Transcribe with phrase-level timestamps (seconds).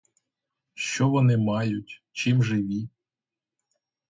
[0.73, 2.89] Що вони мають, чим живі?